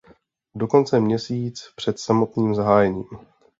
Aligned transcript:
Dokonce 0.55 0.99
měsíc 0.99 1.69
před 1.75 1.99
samotným 1.99 2.55
zahájením. 2.55 3.05